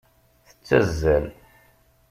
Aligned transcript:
Tettazzal. 0.49 1.25